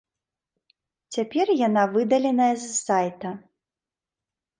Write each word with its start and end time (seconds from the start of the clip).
Цяпер 1.17 1.51
яна 1.67 1.83
выдаленая 1.97 2.47
з 2.63 2.71
сайта. 2.85 3.29